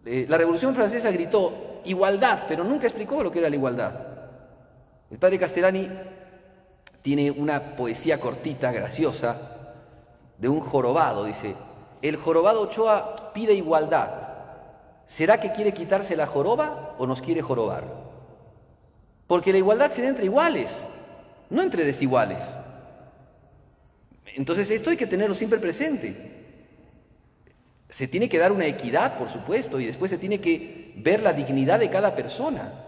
Eh, 0.05 0.27
la 0.29 0.39
Revolución 0.39 0.75
Francesa 0.75 1.11
gritó 1.13 1.83
igualdad, 1.85 2.47
pero 2.49 2.65
nunca 2.65 2.87
explicó 2.87 3.23
lo 3.23 3.31
que 3.31 3.39
era 3.39 3.51
la 3.51 3.57
igualdad. 3.57 4.24
El 5.11 5.19
padre 5.19 5.39
Castellani 5.39 5.89
tiene 7.03 7.31
una 7.31 7.77
poesía 7.77 8.19
cortita, 8.19 8.73
graciosa, 8.73 9.55
de 10.39 10.49
un 10.49 10.61
jorobado. 10.61 11.25
Dice, 11.25 11.55
el 12.03 12.17
jorobado 12.17 12.63
Ochoa 12.63 13.33
pide 13.33 13.55
igualdad. 13.55 14.29
¿Será 15.07 15.41
que 15.41 15.53
quiere 15.53 15.73
quitarse 15.73 16.17
la 16.17 16.27
joroba 16.27 16.95
o 16.99 17.07
nos 17.07 17.21
quiere 17.21 17.43
jorobar? 17.43 17.85
Porque 19.27 19.53
la 19.53 19.59
igualdad 19.59 19.91
se 19.91 20.03
da 20.03 20.09
entre 20.09 20.25
iguales, 20.25 20.87
no 21.51 21.63
entre 21.63 21.85
desiguales. 21.85 22.43
Entonces 24.35 24.71
esto 24.71 24.91
hay 24.91 24.97
que 24.97 25.07
tenerlo 25.07 25.35
siempre 25.35 25.59
presente. 25.59 26.43
Se 27.89 28.09
tiene 28.09 28.29
que 28.29 28.39
dar 28.39 28.51
una 28.51 28.67
equidad, 28.67 29.17
por 29.19 29.29
supuesto, 29.31 29.79
y 29.79 29.87
después 29.87 30.11
se 30.11 30.19
tiene 30.19 30.41
que 30.41 30.93
ver 30.97 31.23
la 31.23 31.33
dignidad 31.33 31.79
de 31.79 31.91
cada 31.91 32.15
persona. 32.15 32.84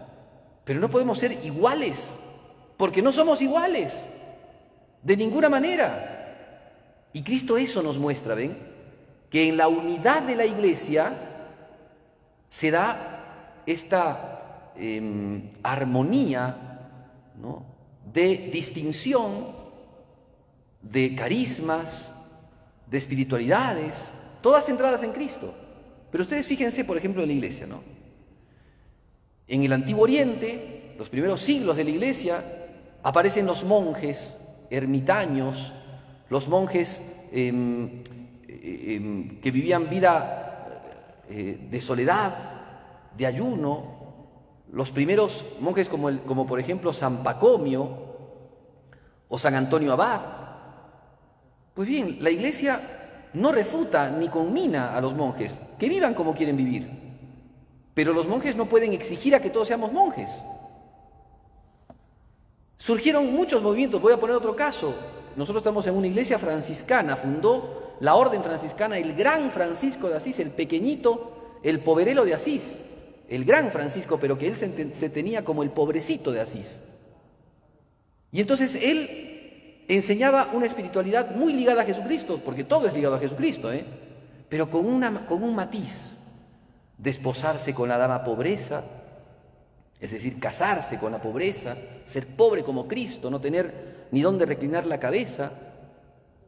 Pero 0.67 0.81
no 0.81 0.89
podemos 0.89 1.17
ser 1.17 1.45
iguales, 1.45 2.17
porque 2.75 3.01
no 3.01 3.13
somos 3.13 3.41
iguales, 3.41 4.05
de 5.01 5.15
ninguna 5.15 5.47
manera. 5.47 7.07
Y 7.13 7.23
Cristo 7.23 7.57
eso 7.57 7.81
nos 7.81 7.97
muestra, 7.97 8.35
¿ven? 8.35 8.57
Que 9.29 9.47
en 9.47 9.55
la 9.55 9.69
unidad 9.69 10.23
de 10.23 10.35
la 10.35 10.45
iglesia 10.45 11.13
se 12.49 12.69
da 12.69 13.61
esta 13.65 14.73
em, 14.75 15.51
armonía 15.63 16.81
de 18.13 18.49
distinción 18.51 19.55
de 20.81 21.15
carismas, 21.15 22.13
de 22.87 22.97
espiritualidades, 22.97 24.11
todas 24.41 24.65
centradas 24.65 25.01
en 25.03 25.13
Cristo. 25.13 25.53
Pero 26.11 26.23
ustedes 26.23 26.45
fíjense, 26.45 26.83
por 26.83 26.97
ejemplo, 26.97 27.21
en 27.21 27.29
la 27.29 27.35
iglesia, 27.35 27.65
¿no? 27.65 27.81
En 29.47 29.63
el 29.63 29.71
Antiguo 29.71 30.03
Oriente, 30.03 30.95
los 30.97 31.09
primeros 31.09 31.39
siglos 31.39 31.77
de 31.77 31.85
la 31.85 31.89
iglesia, 31.91 32.43
aparecen 33.03 33.45
los 33.45 33.63
monjes 33.63 34.37
ermitaños, 34.69 35.73
los 36.29 36.49
monjes 36.49 37.01
em, 37.31 38.03
em, 38.47 39.39
que 39.39 39.51
vivían 39.51 39.89
vida 39.89 41.23
eh, 41.29 41.67
de 41.69 41.81
soledad, 41.81 42.33
de 43.15 43.25
ayuno, 43.25 43.97
los 44.71 44.91
primeros 44.91 45.45
monjes 45.59 45.87
como, 45.87 46.09
como 46.23 46.45
por 46.45 46.59
ejemplo 46.59 46.91
San 46.91 47.23
Pacomio 47.23 47.97
o 49.29 49.37
San 49.37 49.55
Antonio 49.55 49.93
Abad. 49.93 50.21
Pues 51.73 51.87
bien, 51.87 52.17
la 52.19 52.31
iglesia 52.31 53.29
no 53.33 53.51
refuta 53.51 54.09
ni 54.09 54.27
conmina 54.27 54.95
a 54.95 55.01
los 55.01 55.13
monjes 55.13 55.61
que 55.79 55.87
vivan 55.87 56.13
como 56.13 56.33
quieren 56.35 56.57
vivir, 56.57 57.06
pero 57.97 58.13
los 58.13 58.27
monjes 58.27 58.55
no 58.55 58.69
pueden 58.69 58.93
exigir 58.93 59.33
a 59.33 59.39
que 59.41 59.49
todos 59.49 59.69
seamos 59.69 59.91
monjes. 59.91 60.29
Surgieron 62.77 63.33
muchos 63.33 63.59
movimientos, 63.63 63.99
voy 63.99 64.13
a 64.13 64.19
poner 64.19 64.35
otro 64.35 64.55
caso. 64.55 64.93
Nosotros 65.35 65.61
estamos 65.61 65.87
en 65.87 65.95
una 65.95 66.05
iglesia 66.05 66.37
franciscana, 66.37 67.15
fundó 67.15 67.95
la 67.99 68.13
orden 68.13 68.43
franciscana 68.43 68.99
el 68.99 69.15
gran 69.15 69.49
Francisco 69.49 70.09
de 70.09 70.17
Asís, 70.17 70.39
el 70.39 70.51
pequeñito, 70.51 71.57
el 71.63 71.79
poverelo 71.79 72.23
de 72.23 72.35
Asís, 72.35 72.81
el 73.29 73.45
gran 73.45 73.71
Francisco, 73.71 74.19
pero 74.19 74.37
que 74.37 74.45
él 74.45 74.55
se, 74.55 75.09
tenía 75.09 75.43
como 75.43 75.63
el 75.63 75.71
pobrecito 75.71 76.31
de 76.31 76.41
Asís. 76.41 76.77
Y 78.31 78.41
entonces 78.41 78.75
él 78.79 79.85
enseñaba 79.87 80.51
una 80.53 80.67
espiritualidad 80.67 81.35
muy 81.35 81.51
ligada 81.51 81.81
a 81.81 81.85
Jesucristo, 81.85 82.41
porque 82.45 82.63
todo 82.63 82.85
es 82.85 82.93
ligado 82.93 83.15
a 83.15 83.19
Jesucristo, 83.19 83.73
¿eh? 83.73 83.83
pero 84.49 84.69
con, 84.69 84.85
una, 84.85 85.25
con 85.25 85.41
un 85.41 85.55
matiz, 85.55 86.19
desposarse 86.97 87.73
con 87.73 87.89
la 87.89 87.97
dama 87.97 88.23
pobreza, 88.23 88.83
es 89.99 90.11
decir, 90.11 90.39
casarse 90.39 90.99
con 90.99 91.11
la 91.11 91.21
pobreza, 91.21 91.75
ser 92.05 92.27
pobre 92.27 92.63
como 92.63 92.87
Cristo, 92.87 93.29
no 93.29 93.41
tener 93.41 94.07
ni 94.11 94.21
dónde 94.21 94.45
reclinar 94.45 94.85
la 94.85 94.99
cabeza, 94.99 95.51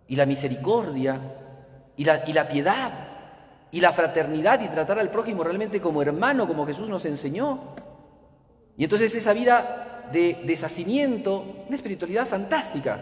y 0.07 0.15
la 0.15 0.25
misericordia, 0.25 1.19
y 1.95 2.03
la, 2.03 2.23
y 2.27 2.33
la 2.33 2.47
piedad, 2.47 2.93
y 3.71 3.81
la 3.81 3.91
fraternidad, 3.91 4.59
y 4.61 4.69
tratar 4.69 4.99
al 4.99 5.11
prójimo 5.11 5.43
realmente 5.43 5.79
como 5.79 6.01
hermano, 6.01 6.47
como 6.47 6.65
Jesús 6.65 6.89
nos 6.89 7.05
enseñó. 7.05 7.75
Y 8.75 8.83
entonces 8.85 9.13
esa 9.15 9.33
vida 9.33 10.09
de 10.11 10.41
deshacimiento, 10.45 11.63
una 11.67 11.75
espiritualidad 11.75 12.27
fantástica, 12.27 12.99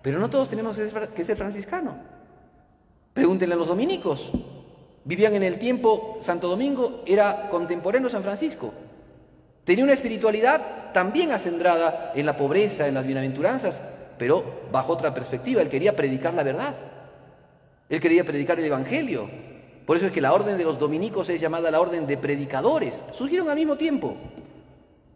pero 0.00 0.18
no 0.18 0.30
todos 0.30 0.48
tenemos 0.48 0.76
que 1.14 1.24
ser 1.24 1.36
franciscanos. 1.36 1.94
Pregúntenle 3.12 3.54
a 3.54 3.58
los 3.58 3.68
dominicos. 3.68 4.30
Vivían 5.08 5.34
en 5.34 5.42
el 5.42 5.58
tiempo, 5.58 6.18
Santo 6.20 6.48
Domingo 6.48 7.02
era 7.06 7.48
contemporáneo 7.48 8.10
San 8.10 8.22
Francisco. 8.22 8.74
Tenía 9.64 9.82
una 9.82 9.94
espiritualidad 9.94 10.92
también 10.92 11.32
acendrada 11.32 12.12
en 12.14 12.26
la 12.26 12.36
pobreza, 12.36 12.86
en 12.86 12.92
las 12.92 13.06
bienaventuranzas, 13.06 13.80
pero 14.18 14.44
bajo 14.70 14.92
otra 14.92 15.14
perspectiva. 15.14 15.62
Él 15.62 15.70
quería 15.70 15.96
predicar 15.96 16.34
la 16.34 16.42
verdad. 16.42 16.74
Él 17.88 18.00
quería 18.00 18.22
predicar 18.22 18.58
el 18.58 18.66
Evangelio. 18.66 19.30
Por 19.86 19.96
eso 19.96 20.04
es 20.04 20.12
que 20.12 20.20
la 20.20 20.34
orden 20.34 20.58
de 20.58 20.64
los 20.64 20.78
dominicos 20.78 21.30
es 21.30 21.40
llamada 21.40 21.70
la 21.70 21.80
orden 21.80 22.06
de 22.06 22.18
predicadores. 22.18 23.02
Surgieron 23.12 23.48
al 23.48 23.56
mismo 23.56 23.78
tiempo. 23.78 24.14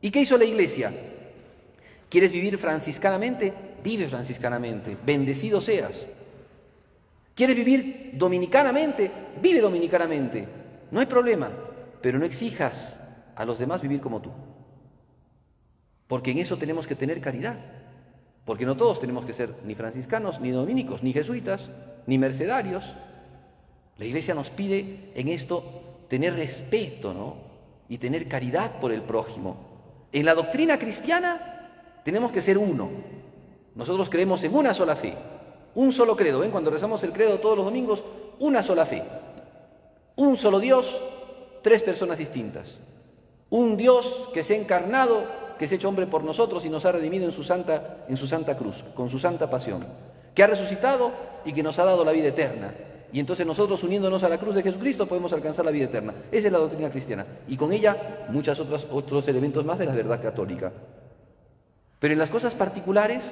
¿Y 0.00 0.10
qué 0.10 0.20
hizo 0.20 0.38
la 0.38 0.46
iglesia? 0.46 0.90
¿Quieres 2.08 2.32
vivir 2.32 2.56
franciscanamente? 2.56 3.52
Vive 3.84 4.08
franciscanamente. 4.08 4.96
Bendecido 5.04 5.60
seas. 5.60 6.06
¿Quieres 7.34 7.56
vivir 7.56 8.10
dominicanamente? 8.14 9.10
Vive 9.40 9.60
dominicanamente. 9.60 10.46
No 10.90 11.00
hay 11.00 11.06
problema. 11.06 11.50
Pero 12.00 12.18
no 12.18 12.26
exijas 12.26 13.00
a 13.34 13.44
los 13.44 13.58
demás 13.58 13.80
vivir 13.80 14.00
como 14.00 14.20
tú. 14.20 14.30
Porque 16.06 16.32
en 16.32 16.38
eso 16.38 16.58
tenemos 16.58 16.86
que 16.86 16.94
tener 16.94 17.20
caridad. 17.20 17.58
Porque 18.44 18.66
no 18.66 18.76
todos 18.76 19.00
tenemos 19.00 19.24
que 19.24 19.32
ser 19.32 19.54
ni 19.64 19.74
franciscanos, 19.74 20.40
ni 20.40 20.50
dominicos, 20.50 21.02
ni 21.02 21.12
jesuitas, 21.12 21.70
ni 22.06 22.18
mercedarios. 22.18 22.94
La 23.96 24.04
iglesia 24.04 24.34
nos 24.34 24.50
pide 24.50 25.12
en 25.14 25.28
esto 25.28 26.04
tener 26.08 26.34
respeto, 26.34 27.14
¿no? 27.14 27.36
Y 27.88 27.98
tener 27.98 28.28
caridad 28.28 28.80
por 28.80 28.92
el 28.92 29.02
prójimo. 29.02 29.56
En 30.12 30.26
la 30.26 30.34
doctrina 30.34 30.78
cristiana 30.78 32.00
tenemos 32.04 32.32
que 32.32 32.40
ser 32.40 32.58
uno. 32.58 32.90
Nosotros 33.74 34.10
creemos 34.10 34.42
en 34.44 34.54
una 34.54 34.74
sola 34.74 34.96
fe, 34.96 35.14
un 35.74 35.92
solo 35.92 36.16
credo. 36.16 36.40
¿Ven? 36.40 36.50
Cuando 36.50 36.70
rezamos 36.70 37.02
el 37.04 37.12
credo 37.12 37.40
todos 37.40 37.56
los 37.56 37.66
domingos, 37.66 38.04
una 38.38 38.62
sola 38.62 38.86
fe. 38.86 39.02
Un 40.16 40.36
solo 40.36 40.60
Dios, 40.60 41.00
tres 41.62 41.82
personas 41.82 42.18
distintas. 42.18 42.78
Un 43.50 43.76
Dios 43.76 44.28
que 44.32 44.42
se 44.42 44.54
ha 44.54 44.58
encarnado, 44.58 45.24
que 45.58 45.68
se 45.68 45.74
ha 45.74 45.76
hecho 45.76 45.88
hombre 45.88 46.06
por 46.06 46.24
nosotros 46.24 46.64
y 46.64 46.70
nos 46.70 46.84
ha 46.84 46.92
redimido 46.92 47.24
en 47.24 47.32
su 47.32 47.42
santa, 47.42 48.04
en 48.08 48.16
su 48.16 48.26
santa 48.26 48.56
cruz, 48.56 48.84
con 48.94 49.08
su 49.10 49.18
santa 49.18 49.50
pasión, 49.50 49.84
que 50.34 50.42
ha 50.42 50.46
resucitado 50.46 51.12
y 51.44 51.52
que 51.52 51.62
nos 51.62 51.78
ha 51.78 51.84
dado 51.84 52.04
la 52.04 52.12
vida 52.12 52.28
eterna. 52.28 52.72
Y 53.12 53.20
entonces 53.20 53.46
nosotros 53.46 53.82
uniéndonos 53.84 54.24
a 54.24 54.28
la 54.28 54.38
cruz 54.38 54.54
de 54.54 54.62
Jesucristo 54.62 55.06
podemos 55.06 55.32
alcanzar 55.34 55.66
la 55.66 55.70
vida 55.70 55.84
eterna. 55.84 56.14
Esa 56.30 56.46
es 56.46 56.52
la 56.52 56.58
doctrina 56.58 56.88
cristiana. 56.90 57.26
Y 57.46 57.58
con 57.58 57.72
ella 57.72 58.24
muchos 58.30 58.58
otros, 58.58 58.88
otros 58.90 59.28
elementos 59.28 59.64
más 59.66 59.78
de 59.78 59.84
la 59.84 59.94
verdad 59.94 60.20
católica. 60.20 60.72
Pero 61.98 62.12
en 62.12 62.18
las 62.18 62.30
cosas 62.30 62.54
particulares, 62.54 63.30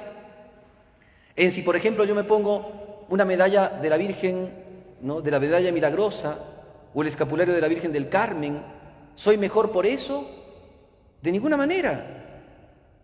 en 1.45 1.51
si 1.51 1.61
por 1.61 1.75
ejemplo 1.75 2.03
yo 2.05 2.15
me 2.15 2.23
pongo 2.23 3.05
una 3.09 3.25
medalla 3.25 3.69
de 3.69 3.89
la 3.89 3.97
Virgen, 3.97 4.49
¿no? 5.01 5.21
de 5.21 5.31
la 5.31 5.39
medalla 5.39 5.71
milagrosa, 5.71 6.37
o 6.93 7.01
el 7.01 7.07
escapulario 7.07 7.53
de 7.53 7.61
la 7.61 7.67
Virgen 7.67 7.91
del 7.91 8.09
Carmen, 8.09 8.61
¿Soy 9.15 9.37
mejor 9.37 9.71
por 9.71 9.85
eso? 9.85 10.27
De 11.21 11.31
ninguna 11.31 11.57
manera. 11.57 12.17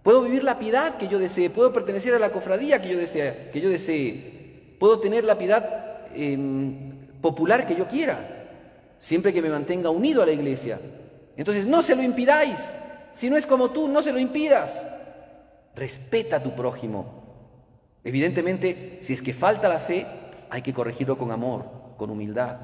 Puedo 0.04 0.22
vivir 0.22 0.44
la 0.44 0.58
piedad 0.58 0.98
que 0.98 1.08
yo 1.08 1.20
desee, 1.20 1.50
puedo 1.50 1.74
pertenecer 1.74 2.14
a 2.16 2.20
la 2.20 2.32
cofradía 2.32 2.82
que 2.82 2.90
yo 2.90 2.98
desee, 2.98 3.50
que 3.52 3.62
yo 3.62 3.70
desee. 3.70 4.76
puedo 4.80 5.00
tener 5.00 5.24
la 5.26 5.38
piedad 5.38 6.08
em, 6.16 7.20
popular 7.22 7.66
que 7.66 7.76
yo 7.76 7.88
quiera, 7.88 8.48
siempre 9.00 9.34
que 9.34 9.42
me 9.42 9.50
mantenga 9.50 9.90
unido 9.90 10.24
a 10.24 10.26
la 10.26 10.32
iglesia. 10.32 10.80
Entonces 11.36 11.68
no 11.68 11.82
se 11.82 11.96
lo 11.96 12.02
impidáis. 12.02 12.74
Si 13.12 13.30
no 13.30 13.38
es 13.38 13.46
como 13.46 13.72
tú, 13.72 13.88
no 13.88 14.02
se 14.02 14.14
lo 14.14 14.20
impidas. 14.20 14.86
Respeta 15.76 16.38
a 16.38 16.44
tu 16.44 16.56
prójimo. 16.56 17.27
Evidentemente, 18.08 19.00
si 19.02 19.12
es 19.12 19.22
que 19.22 19.34
falta 19.34 19.68
la 19.68 19.80
fe, 19.80 20.08
hay 20.50 20.62
que 20.62 20.74
corregirlo 20.74 21.18
con 21.18 21.30
amor, 21.30 21.66
con 21.98 22.10
humildad. 22.10 22.56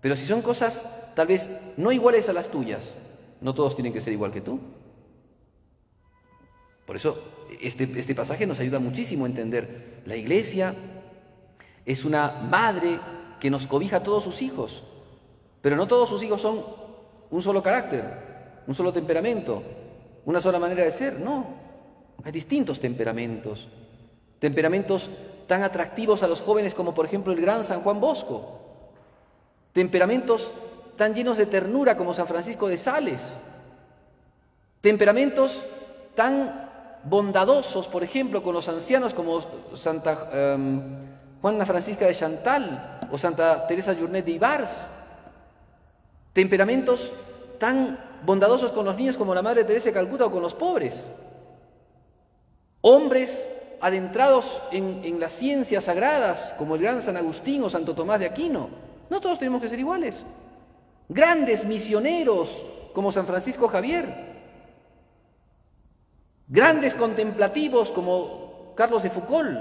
Pero 0.00 0.14
si 0.14 0.26
son 0.26 0.42
cosas 0.42 0.84
tal 1.16 1.26
vez 1.26 1.50
no 1.76 1.90
iguales 1.90 2.28
a 2.28 2.32
las 2.32 2.50
tuyas, 2.52 2.96
no 3.40 3.52
todos 3.52 3.74
tienen 3.74 3.92
que 3.92 4.00
ser 4.00 4.12
igual 4.12 4.30
que 4.30 4.42
tú. 4.42 4.60
Por 6.86 6.94
eso 6.94 7.48
este, 7.60 7.98
este 7.98 8.14
pasaje 8.14 8.46
nos 8.46 8.60
ayuda 8.60 8.78
muchísimo 8.78 9.24
a 9.24 9.28
entender. 9.28 10.02
La 10.06 10.14
iglesia 10.14 10.76
es 11.84 12.04
una 12.04 12.30
madre 12.48 13.00
que 13.40 13.50
nos 13.50 13.66
cobija 13.66 13.96
a 13.96 14.02
todos 14.04 14.22
sus 14.22 14.40
hijos, 14.40 14.84
pero 15.62 15.74
no 15.74 15.88
todos 15.88 16.08
sus 16.08 16.22
hijos 16.22 16.40
son 16.40 16.64
un 17.28 17.42
solo 17.42 17.60
carácter, 17.60 18.04
un 18.68 18.74
solo 18.76 18.92
temperamento, 18.92 19.64
una 20.24 20.40
sola 20.40 20.60
manera 20.60 20.84
de 20.84 20.92
ser, 20.92 21.18
no. 21.18 21.64
Hay 22.22 22.30
distintos 22.30 22.78
temperamentos, 22.78 23.68
temperamentos 24.44 25.08
tan 25.46 25.62
atractivos 25.62 26.22
a 26.22 26.28
los 26.28 26.42
jóvenes 26.42 26.74
como 26.74 26.92
por 26.92 27.06
ejemplo 27.06 27.32
el 27.32 27.40
gran 27.40 27.64
San 27.64 27.80
Juan 27.80 27.98
Bosco, 27.98 28.60
temperamentos 29.72 30.52
tan 30.98 31.14
llenos 31.14 31.38
de 31.38 31.46
ternura 31.46 31.96
como 31.96 32.12
San 32.12 32.26
Francisco 32.26 32.68
de 32.68 32.76
Sales, 32.76 33.40
temperamentos 34.82 35.64
tan 36.14 36.68
bondadosos, 37.04 37.88
por 37.88 38.04
ejemplo, 38.04 38.42
con 38.42 38.52
los 38.52 38.68
ancianos 38.68 39.14
como 39.14 39.40
Santa 39.74 40.28
em, 40.34 40.82
Juana 41.40 41.64
Francisca 41.64 42.04
de 42.04 42.14
Chantal 42.14 43.00
o 43.10 43.16
Santa 43.16 43.66
Teresa 43.66 43.94
Journet 43.94 44.26
de 44.26 44.32
Ibars, 44.32 44.88
temperamentos 46.34 47.14
tan 47.58 47.98
bondadosos 48.26 48.72
con 48.72 48.84
los 48.84 48.94
niños 48.98 49.16
como 49.16 49.34
la 49.34 49.40
Madre 49.40 49.64
Teresa 49.64 49.86
de 49.86 49.94
Calcuta 49.94 50.26
o 50.26 50.30
con 50.30 50.42
los 50.42 50.54
pobres, 50.54 51.10
hombres 52.82 53.48
adentrados 53.80 54.62
en, 54.72 55.00
en 55.04 55.20
las 55.20 55.32
ciencias 55.32 55.84
sagradas 55.84 56.54
como 56.58 56.74
el 56.74 56.82
gran 56.82 57.00
San 57.00 57.16
Agustín 57.16 57.62
o 57.62 57.70
Santo 57.70 57.94
Tomás 57.94 58.20
de 58.20 58.26
Aquino. 58.26 58.68
No 59.10 59.20
todos 59.20 59.38
tenemos 59.38 59.60
que 59.60 59.68
ser 59.68 59.78
iguales 59.78 60.24
grandes 61.08 61.64
misioneros 61.64 62.62
como 62.92 63.12
San 63.12 63.26
Francisco 63.26 63.68
Javier, 63.68 64.34
grandes 66.48 66.94
contemplativos 66.94 67.90
como 67.90 68.72
Carlos 68.74 69.02
de 69.02 69.10
Foucault, 69.10 69.58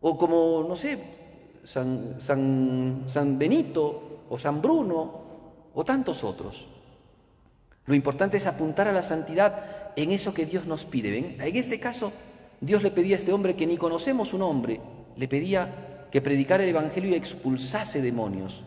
o 0.00 0.16
como, 0.16 0.64
no 0.68 0.76
sé, 0.76 0.98
San, 1.64 2.16
San, 2.20 3.38
Benito, 3.38 4.24
o 4.28 4.38
San 4.38 4.62
Bruno, 4.62 5.28
o 5.74 5.84
tantos 5.84 6.22
otros. 6.24 6.66
Lo 7.86 7.94
importante 7.94 8.36
es 8.36 8.46
apuntar 8.46 8.86
a 8.86 8.92
la 8.92 9.02
santidad 9.02 9.92
en 9.96 10.12
eso 10.12 10.34
que 10.34 10.44
Dios 10.44 10.66
nos 10.66 10.84
pide. 10.84 11.10
¿Ven? 11.10 11.36
En 11.40 11.56
este 11.56 11.80
caso, 11.80 12.12
Dios 12.60 12.82
le 12.82 12.90
pedía 12.90 13.14
a 13.14 13.18
este 13.18 13.32
hombre 13.32 13.54
que 13.56 13.66
ni 13.66 13.76
conocemos 13.76 14.34
un 14.34 14.42
hombre, 14.42 14.80
le 15.16 15.28
pedía 15.28 16.06
que 16.10 16.20
predicara 16.20 16.64
el 16.64 16.70
Evangelio 16.70 17.10
y 17.10 17.14
expulsase 17.14 18.02
demonios. 18.02 18.62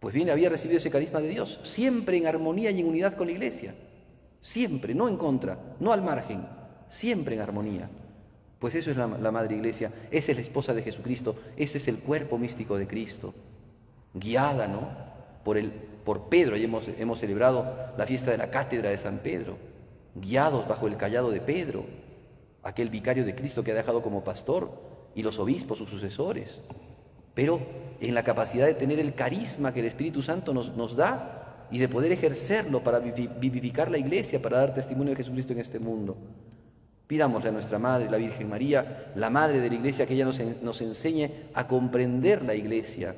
Pues 0.00 0.14
bien, 0.14 0.30
había 0.30 0.50
recibido 0.50 0.78
ese 0.78 0.90
carisma 0.90 1.20
de 1.20 1.28
Dios, 1.28 1.60
siempre 1.62 2.16
en 2.16 2.26
armonía 2.26 2.70
y 2.70 2.80
en 2.80 2.88
unidad 2.88 3.14
con 3.14 3.26
la 3.26 3.32
iglesia. 3.32 3.74
Siempre, 4.42 4.94
no 4.94 5.08
en 5.08 5.16
contra, 5.16 5.58
no 5.80 5.92
al 5.92 6.02
margen, 6.02 6.46
siempre 6.88 7.34
en 7.34 7.40
armonía. 7.40 7.88
Pues 8.58 8.74
eso 8.74 8.90
es 8.90 8.96
la, 8.96 9.06
Madre 9.06 9.56
Iglesia, 9.56 9.90
esa 10.10 10.32
es 10.32 10.38
la 10.38 10.42
esposa 10.42 10.72
de 10.74 10.82
Jesucristo, 10.82 11.36
ese 11.56 11.78
es 11.78 11.88
el 11.88 11.98
cuerpo 11.98 12.38
místico 12.38 12.78
de 12.78 12.86
Cristo, 12.86 13.34
guiada, 14.14 14.66
¿no? 14.66 14.88
Por, 15.44 15.58
el, 15.58 15.70
por 15.70 16.28
Pedro, 16.28 16.56
hemos, 16.56 16.88
hemos 16.98 17.18
celebrado 17.18 17.74
la 17.98 18.06
fiesta 18.06 18.30
de 18.30 18.38
la 18.38 18.50
cátedra 18.50 18.90
de 18.90 18.96
San 18.96 19.18
Pedro, 19.18 19.58
guiados 20.14 20.66
bajo 20.66 20.86
el 20.86 20.96
callado 20.96 21.30
de 21.30 21.40
Pedro, 21.40 21.84
aquel 22.64 22.88
vicario 22.88 23.24
de 23.24 23.34
Cristo 23.34 23.62
que 23.62 23.72
ha 23.72 23.74
dejado 23.74 24.02
como 24.02 24.24
pastor, 24.24 24.70
y 25.14 25.22
los 25.22 25.38
obispos, 25.38 25.78
sus 25.78 25.90
sucesores, 25.90 26.62
pero 27.34 27.60
en 28.00 28.14
la 28.14 28.24
capacidad 28.24 28.66
de 28.66 28.74
tener 28.74 28.98
el 28.98 29.14
carisma 29.14 29.72
que 29.72 29.80
el 29.80 29.86
Espíritu 29.86 30.22
Santo 30.22 30.52
nos, 30.52 30.76
nos 30.76 30.96
da 30.96 31.66
y 31.70 31.78
de 31.78 31.88
poder 31.88 32.12
ejercerlo 32.12 32.82
para 32.82 32.98
vivificar 32.98 33.90
la 33.90 33.98
iglesia, 33.98 34.42
para 34.42 34.58
dar 34.58 34.74
testimonio 34.74 35.12
de 35.12 35.16
Jesucristo 35.16 35.52
en 35.52 35.60
este 35.60 35.78
mundo. 35.78 36.16
Pidámosle 37.06 37.50
a 37.50 37.52
nuestra 37.52 37.78
Madre, 37.78 38.10
la 38.10 38.16
Virgen 38.16 38.48
María, 38.48 39.12
la 39.14 39.30
Madre 39.30 39.60
de 39.60 39.68
la 39.68 39.74
Iglesia, 39.74 40.06
que 40.06 40.14
ella 40.14 40.24
nos, 40.24 40.40
nos 40.62 40.80
enseñe 40.80 41.30
a 41.52 41.66
comprender 41.68 42.42
la 42.42 42.54
Iglesia, 42.54 43.14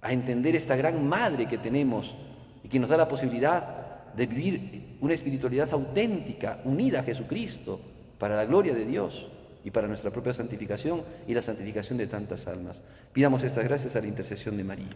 a 0.00 0.12
entender 0.12 0.54
esta 0.54 0.76
gran 0.76 1.06
Madre 1.08 1.46
que 1.46 1.58
tenemos 1.58 2.16
y 2.62 2.68
que 2.68 2.78
nos 2.78 2.90
da 2.90 2.96
la 2.96 3.08
posibilidad 3.08 4.14
de 4.14 4.26
vivir 4.26 4.96
una 5.00 5.14
espiritualidad 5.14 5.68
auténtica, 5.72 6.60
unida 6.64 7.00
a 7.00 7.02
Jesucristo, 7.02 7.80
para 8.22 8.36
la 8.36 8.44
gloria 8.44 8.72
de 8.72 8.84
Dios 8.84 9.26
y 9.64 9.72
para 9.72 9.88
nuestra 9.88 10.12
propia 10.12 10.32
santificación 10.32 11.02
y 11.26 11.34
la 11.34 11.42
santificación 11.42 11.98
de 11.98 12.06
tantas 12.06 12.46
almas. 12.46 12.80
Pidamos 13.12 13.42
estas 13.42 13.64
gracias 13.64 13.96
a 13.96 14.00
la 14.00 14.06
intercesión 14.06 14.56
de 14.56 14.62
María. 14.62 14.90